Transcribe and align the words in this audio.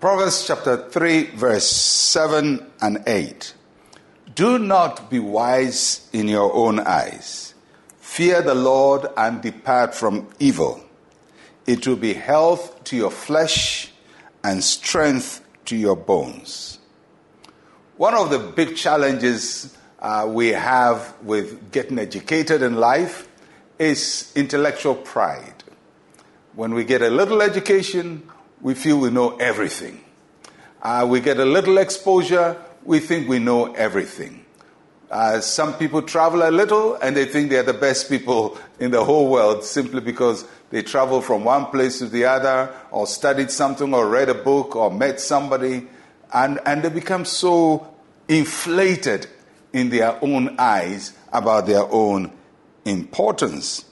Proverbs 0.00 0.46
chapter 0.46 0.76
3, 0.76 1.30
verse 1.30 1.66
7 1.66 2.64
and 2.80 3.02
8. 3.04 3.52
Do 4.32 4.56
not 4.60 5.10
be 5.10 5.18
wise 5.18 6.08
in 6.12 6.28
your 6.28 6.54
own 6.54 6.78
eyes. 6.78 7.54
Fear 7.98 8.42
the 8.42 8.54
Lord 8.54 9.06
and 9.16 9.42
depart 9.42 9.96
from 9.96 10.28
evil. 10.38 10.80
It 11.66 11.84
will 11.84 11.96
be 11.96 12.14
health 12.14 12.84
to 12.84 12.96
your 12.96 13.10
flesh 13.10 13.90
and 14.44 14.62
strength 14.62 15.44
to 15.64 15.74
your 15.74 15.96
bones. 15.96 16.78
One 17.96 18.14
of 18.14 18.30
the 18.30 18.38
big 18.38 18.76
challenges 18.76 19.76
uh, 19.98 20.28
we 20.28 20.50
have 20.50 21.12
with 21.24 21.72
getting 21.72 21.98
educated 21.98 22.62
in 22.62 22.76
life 22.76 23.26
is 23.80 24.32
intellectual 24.36 24.94
pride. 24.94 25.64
When 26.54 26.74
we 26.74 26.84
get 26.84 27.02
a 27.02 27.10
little 27.10 27.42
education, 27.42 28.30
we 28.60 28.74
feel 28.74 28.98
we 28.98 29.10
know 29.10 29.36
everything. 29.36 30.04
Uh, 30.82 31.06
we 31.08 31.20
get 31.20 31.38
a 31.38 31.44
little 31.44 31.78
exposure, 31.78 32.56
we 32.84 33.00
think 33.00 33.28
we 33.28 33.38
know 33.38 33.72
everything. 33.74 34.44
Uh, 35.10 35.40
some 35.40 35.74
people 35.74 36.02
travel 36.02 36.46
a 36.46 36.50
little 36.50 36.94
and 36.96 37.16
they 37.16 37.24
think 37.24 37.48
they're 37.48 37.62
the 37.62 37.72
best 37.72 38.08
people 38.08 38.58
in 38.80 38.90
the 38.90 39.02
whole 39.02 39.30
world 39.30 39.64
simply 39.64 40.00
because 40.00 40.44
they 40.70 40.82
travel 40.82 41.22
from 41.22 41.44
one 41.44 41.66
place 41.66 41.98
to 41.98 42.06
the 42.06 42.24
other 42.24 42.72
or 42.90 43.06
studied 43.06 43.50
something 43.50 43.94
or 43.94 44.06
read 44.06 44.28
a 44.28 44.34
book 44.34 44.76
or 44.76 44.90
met 44.90 45.18
somebody 45.18 45.86
and, 46.32 46.60
and 46.66 46.82
they 46.82 46.90
become 46.90 47.24
so 47.24 47.94
inflated 48.28 49.26
in 49.72 49.88
their 49.88 50.22
own 50.22 50.56
eyes 50.58 51.12
about 51.32 51.66
their 51.66 51.90
own 51.90 52.30
importance. 52.84 53.86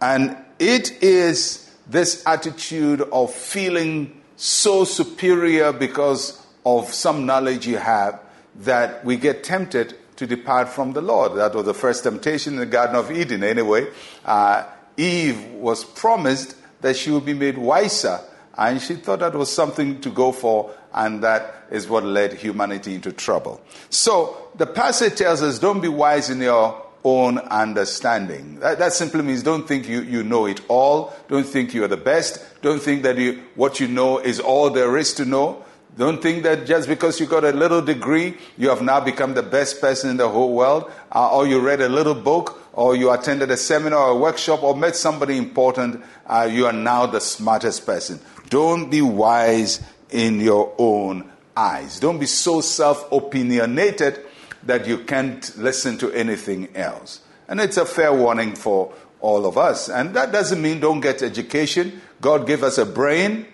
And 0.00 0.36
it 0.58 1.02
is 1.02 1.71
this 1.86 2.22
attitude 2.26 3.00
of 3.00 3.32
feeling 3.32 4.20
so 4.36 4.84
superior 4.84 5.72
because 5.72 6.44
of 6.64 6.92
some 6.92 7.26
knowledge 7.26 7.66
you 7.66 7.76
have 7.76 8.20
that 8.56 9.04
we 9.04 9.16
get 9.16 9.44
tempted 9.44 9.96
to 10.16 10.26
depart 10.26 10.68
from 10.68 10.92
the 10.92 11.00
Lord. 11.00 11.36
That 11.36 11.54
was 11.54 11.64
the 11.64 11.74
first 11.74 12.04
temptation 12.04 12.54
in 12.54 12.60
the 12.60 12.66
Garden 12.66 12.96
of 12.96 13.10
Eden, 13.10 13.42
anyway. 13.42 13.88
Uh, 14.24 14.64
Eve 14.96 15.44
was 15.54 15.84
promised 15.84 16.56
that 16.82 16.96
she 16.96 17.10
would 17.10 17.24
be 17.24 17.34
made 17.34 17.56
wiser, 17.56 18.20
and 18.56 18.80
she 18.80 18.94
thought 18.94 19.20
that 19.20 19.34
was 19.34 19.52
something 19.52 20.00
to 20.02 20.10
go 20.10 20.32
for, 20.32 20.70
and 20.92 21.22
that 21.22 21.66
is 21.70 21.88
what 21.88 22.04
led 22.04 22.34
humanity 22.34 22.94
into 22.94 23.12
trouble. 23.12 23.60
So 23.88 24.50
the 24.56 24.66
passage 24.66 25.16
tells 25.16 25.42
us 25.42 25.58
don't 25.58 25.80
be 25.80 25.88
wise 25.88 26.28
in 26.28 26.40
your 26.40 26.84
own 27.04 27.38
understanding. 27.38 28.60
That, 28.60 28.78
that, 28.78 28.92
simply 28.92 29.22
means 29.22 29.42
don't 29.42 29.66
think 29.66 29.88
you, 29.88 30.02
you 30.02 30.22
know 30.22 30.46
it 30.46 30.60
all. 30.68 31.14
Don't 31.28 31.46
think 31.46 31.74
you're 31.74 31.88
the 31.88 31.96
best. 31.96 32.44
Don't 32.62 32.80
think 32.80 33.02
that 33.02 33.18
you, 33.18 33.42
what 33.54 33.80
you 33.80 33.88
know 33.88 34.18
is 34.18 34.40
all 34.40 34.70
there 34.70 34.96
is 34.96 35.12
to 35.14 35.24
know. 35.24 35.64
Don't 35.96 36.22
think 36.22 36.42
that 36.44 36.66
just 36.66 36.88
because 36.88 37.20
you 37.20 37.26
got 37.26 37.44
a 37.44 37.52
little 37.52 37.82
degree, 37.82 38.38
you 38.56 38.70
have 38.70 38.80
now 38.80 38.98
become 38.98 39.34
the 39.34 39.42
best 39.42 39.80
person 39.80 40.10
in 40.10 40.16
the 40.16 40.28
whole 40.28 40.54
world, 40.54 40.90
uh, 41.14 41.36
or 41.36 41.46
you 41.46 41.60
read 41.60 41.82
a 41.82 41.88
little 41.88 42.14
book, 42.14 42.58
or 42.72 42.96
you 42.96 43.10
attended 43.10 43.50
a 43.50 43.56
seminar 43.58 43.98
or 43.98 44.10
a 44.12 44.16
workshop, 44.16 44.62
or 44.62 44.74
met 44.74 44.96
somebody 44.96 45.36
important, 45.36 46.02
uh, 46.26 46.48
you 46.50 46.64
are 46.66 46.72
now 46.72 47.04
the 47.04 47.20
smartest 47.20 47.84
person. 47.84 48.18
Don't 48.48 48.90
be 48.90 49.02
wise 49.02 49.82
in 50.10 50.40
your 50.40 50.74
own 50.78 51.30
eyes. 51.56 52.00
Don't 52.00 52.18
be 52.18 52.26
so 52.26 52.62
self 52.62 53.10
opinionated 53.12 54.24
that 54.64 54.86
you 54.86 54.98
can't 54.98 55.56
listen 55.58 55.98
to 55.98 56.10
anything 56.12 56.74
else. 56.76 57.20
And 57.48 57.60
it's 57.60 57.76
a 57.76 57.84
fair 57.84 58.12
warning 58.12 58.54
for 58.54 58.92
all 59.20 59.46
of 59.46 59.58
us. 59.58 59.88
And 59.88 60.14
that 60.14 60.32
doesn't 60.32 60.60
mean 60.60 60.80
don't 60.80 61.00
get 61.00 61.22
education. 61.22 62.00
God 62.20 62.46
gave 62.46 62.62
us 62.62 62.78
a 62.78 62.86
brain. 62.86 63.46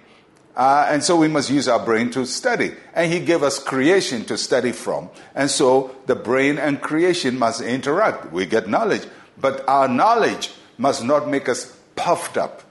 Uh, 0.56 0.86
and 0.88 1.04
so 1.04 1.16
we 1.16 1.28
must 1.28 1.50
use 1.50 1.68
our 1.68 1.84
brain 1.84 2.10
to 2.10 2.26
study. 2.26 2.72
And 2.94 3.12
He 3.12 3.20
gave 3.20 3.42
us 3.42 3.62
creation 3.62 4.24
to 4.26 4.36
study 4.36 4.72
from. 4.72 5.10
And 5.34 5.50
so 5.50 5.94
the 6.06 6.16
brain 6.16 6.58
and 6.58 6.80
creation 6.80 7.38
must 7.38 7.60
interact. 7.60 8.32
We 8.32 8.46
get 8.46 8.68
knowledge. 8.68 9.02
But 9.40 9.66
our 9.68 9.88
knowledge 9.88 10.50
must 10.76 11.04
not 11.04 11.28
make 11.28 11.48
us 11.48 11.76
puffed 11.94 12.36
up. 12.36 12.62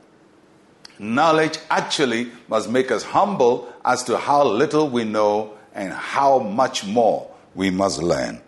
Knowledge 0.99 1.59
actually 1.69 2.31
must 2.47 2.69
make 2.69 2.91
us 2.91 3.03
humble 3.03 3.71
as 3.85 4.03
to 4.05 4.17
how 4.17 4.43
little 4.45 4.89
we 4.89 5.03
know 5.03 5.53
and 5.73 5.93
how 5.93 6.39
much 6.39 6.85
more 6.85 7.29
we 7.57 7.71
must 7.71 8.01
learn. 8.01 8.39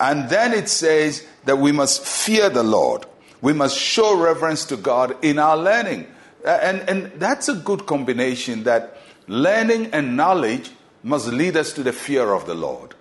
And 0.00 0.30
then 0.30 0.54
it 0.54 0.70
says 0.70 1.26
that 1.44 1.58
we 1.58 1.72
must 1.72 2.06
fear 2.06 2.48
the 2.48 2.62
Lord. 2.62 3.04
We 3.42 3.52
must 3.52 3.76
show 3.76 4.16
reverence 4.16 4.64
to 4.66 4.76
God 4.76 5.22
in 5.22 5.38
our 5.38 5.56
learning. 5.56 6.06
Uh, 6.44 6.58
and, 6.62 6.88
and 6.88 7.20
that's 7.20 7.48
a 7.48 7.54
good 7.54 7.86
combination 7.86 8.62
that 8.62 8.96
learning 9.26 9.86
and 9.92 10.16
knowledge 10.16 10.70
must 11.02 11.26
lead 11.26 11.56
us 11.56 11.72
to 11.74 11.82
the 11.82 11.92
fear 11.92 12.32
of 12.32 12.46
the 12.46 12.54
Lord. 12.54 12.94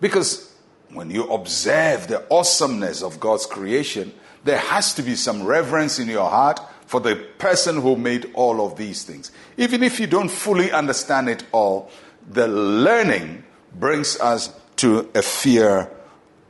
Because 0.00 0.54
when 0.92 1.10
you 1.10 1.24
observe 1.24 2.06
the 2.06 2.24
awesomeness 2.30 3.02
of 3.02 3.18
God's 3.18 3.46
creation, 3.46 4.12
there 4.44 4.58
has 4.58 4.94
to 4.94 5.02
be 5.02 5.16
some 5.16 5.42
reverence 5.42 5.98
in 5.98 6.08
your 6.08 6.30
heart 6.30 6.60
for 6.86 7.00
the 7.00 7.16
person 7.38 7.80
who 7.80 7.96
made 7.96 8.30
all 8.34 8.64
of 8.64 8.76
these 8.76 9.02
things. 9.02 9.32
Even 9.56 9.82
if 9.82 9.98
you 9.98 10.06
don't 10.06 10.30
fully 10.30 10.70
understand 10.70 11.28
it 11.28 11.44
all, 11.52 11.90
the 12.30 12.46
learning 12.46 13.42
brings 13.74 14.18
us 14.20 14.54
to 14.82 15.08
a 15.14 15.22
fear 15.22 15.88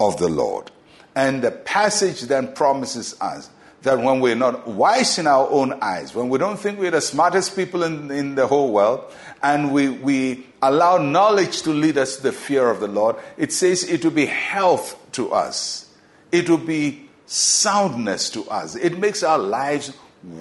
of 0.01 0.17
the 0.17 0.29
Lord. 0.29 0.71
And 1.15 1.43
the 1.43 1.51
passage 1.51 2.23
then 2.23 2.55
promises 2.55 3.15
us 3.21 3.51
that 3.83 3.99
when 3.99 4.21
we're 4.21 4.35
not 4.35 4.67
wise 4.67 5.19
in 5.19 5.27
our 5.27 5.47
own 5.51 5.75
eyes, 5.83 6.15
when 6.15 6.31
we 6.31 6.39
don't 6.39 6.59
think 6.59 6.79
we're 6.79 6.93
the 6.93 7.03
smartest 7.03 7.55
people 7.55 7.83
in, 7.83 8.11
in 8.11 8.35
the 8.35 8.47
whole 8.47 8.73
world, 8.73 9.05
and 9.43 9.71
we, 9.71 9.91
we 9.91 10.47
allow 10.63 10.97
knowledge 10.97 11.61
to 11.63 11.73
lead 11.73 11.99
us 11.99 12.17
to 12.17 12.23
the 12.23 12.33
fear 12.33 12.71
of 12.71 12.81
the 12.81 12.89
Lord, 12.89 13.17
it 13.37 13.53
says 13.53 13.85
it 13.85 14.03
will 14.03 14.13
be 14.13 14.25
health 14.25 14.97
to 15.13 15.31
us. 15.31 15.93
It 16.31 16.49
will 16.49 16.57
be 16.57 17.11
soundness 17.27 18.31
to 18.31 18.49
us. 18.49 18.77
It 18.77 18.99
makes 18.99 19.23
our 19.23 19.39
lives 19.39 19.93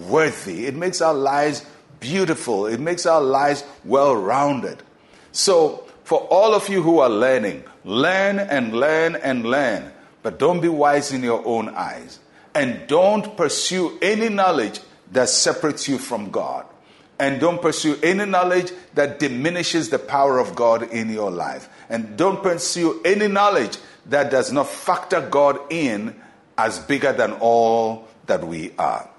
worthy. 0.07 0.65
It 0.65 0.75
makes 0.75 1.01
our 1.01 1.13
lives 1.13 1.65
beautiful. 1.99 2.67
It 2.67 2.79
makes 2.79 3.05
our 3.05 3.21
lives 3.21 3.65
well 3.83 4.15
rounded. 4.15 4.81
So, 5.33 5.85
for 6.11 6.27
all 6.29 6.53
of 6.53 6.67
you 6.67 6.81
who 6.81 6.99
are 6.99 7.09
learning, 7.09 7.63
learn 7.85 8.37
and 8.37 8.73
learn 8.73 9.15
and 9.15 9.45
learn, 9.45 9.93
but 10.21 10.37
don't 10.37 10.59
be 10.59 10.67
wise 10.67 11.13
in 11.13 11.23
your 11.23 11.41
own 11.47 11.69
eyes. 11.69 12.19
And 12.53 12.85
don't 12.89 13.37
pursue 13.37 13.97
any 14.01 14.27
knowledge 14.27 14.81
that 15.13 15.29
separates 15.29 15.87
you 15.87 15.97
from 15.97 16.29
God. 16.29 16.65
And 17.17 17.39
don't 17.39 17.61
pursue 17.61 17.97
any 18.03 18.25
knowledge 18.25 18.73
that 18.93 19.19
diminishes 19.19 19.87
the 19.87 19.99
power 19.99 20.37
of 20.37 20.53
God 20.53 20.91
in 20.91 21.09
your 21.09 21.31
life. 21.31 21.69
And 21.87 22.17
don't 22.17 22.43
pursue 22.43 22.99
any 23.05 23.29
knowledge 23.29 23.77
that 24.07 24.31
does 24.31 24.51
not 24.51 24.67
factor 24.67 25.21
God 25.21 25.61
in 25.69 26.13
as 26.57 26.77
bigger 26.77 27.13
than 27.13 27.31
all 27.39 28.05
that 28.25 28.45
we 28.45 28.73
are. 28.77 29.09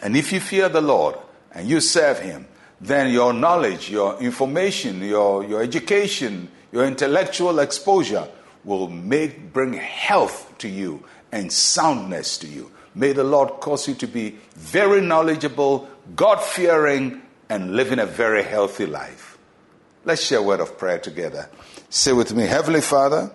And 0.00 0.16
if 0.16 0.32
you 0.32 0.38
fear 0.38 0.68
the 0.68 0.80
Lord 0.80 1.16
and 1.50 1.68
you 1.68 1.80
serve 1.80 2.20
Him, 2.20 2.46
then 2.84 3.10
your 3.10 3.32
knowledge, 3.32 3.90
your 3.90 4.18
information, 4.20 5.00
your, 5.00 5.42
your 5.42 5.62
education, 5.62 6.50
your 6.70 6.84
intellectual 6.86 7.60
exposure 7.60 8.28
will 8.62 8.88
make, 8.88 9.54
bring 9.54 9.72
health 9.72 10.52
to 10.58 10.68
you 10.68 11.02
and 11.32 11.50
soundness 11.50 12.36
to 12.38 12.46
you. 12.46 12.70
May 12.94 13.12
the 13.12 13.24
Lord 13.24 13.60
cause 13.60 13.88
you 13.88 13.94
to 13.94 14.06
be 14.06 14.36
very 14.54 15.00
knowledgeable, 15.00 15.88
God 16.14 16.42
fearing, 16.42 17.22
and 17.48 17.74
living 17.74 17.98
a 17.98 18.06
very 18.06 18.42
healthy 18.42 18.84
life. 18.84 19.38
Let's 20.04 20.22
share 20.22 20.40
a 20.40 20.42
word 20.42 20.60
of 20.60 20.76
prayer 20.76 20.98
together. 20.98 21.48
Say 21.88 22.12
with 22.12 22.34
me, 22.34 22.44
Heavenly 22.44 22.82
Father, 22.82 23.32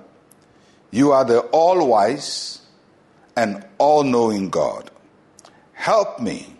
you 0.91 1.11
are 1.11 1.25
the 1.25 1.39
all 1.39 1.87
wise 1.87 2.61
and 3.35 3.65
all 3.79 4.03
knowing 4.03 4.51
God. 4.51 4.91
Help 5.73 6.19
me 6.19 6.55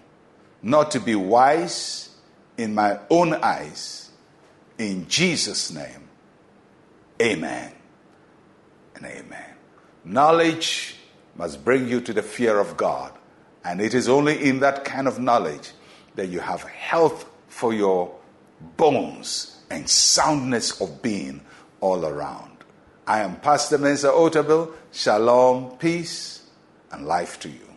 not 0.64 0.92
to 0.92 1.00
be 1.00 1.14
wise 1.14 2.09
in 2.60 2.76
my 2.76 3.00
own 3.10 3.34
eyes. 3.36 4.12
In 4.78 5.08
Jesus' 5.08 5.72
name, 5.72 6.10
amen 7.22 7.72
and 8.96 9.06
amen. 9.06 9.56
Knowledge 10.04 10.96
must 11.38 11.64
bring 11.64 11.88
you 11.88 12.02
to 12.02 12.12
the 12.14 12.22
fear 12.22 12.60
of 12.60 12.76
God. 12.76 13.14
And 13.64 13.80
it 13.80 13.94
is 13.94 14.10
only 14.10 14.44
in 14.44 14.60
that 14.60 14.84
kind 14.84 15.08
of 15.08 15.20
knowledge 15.20 15.72
that 16.16 16.28
you 16.28 16.42
have 16.42 16.64
health 16.64 17.30
for 17.48 17.74
your 17.74 18.14
bones 18.76 19.62
and 19.70 19.90
soundness 19.90 20.82
of 20.82 21.02
being 21.02 21.42
all 21.80 22.06
around. 22.06 22.52
I 23.08 23.22
am 23.22 23.38
Pastor 23.38 23.78
Mensa 23.78 24.08
Otabil. 24.08 24.72
Shalom, 24.92 25.78
peace, 25.78 26.44
and 26.92 27.06
life 27.06 27.40
to 27.42 27.50
you. 27.50 27.70